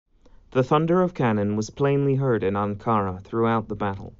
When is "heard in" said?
2.15-2.55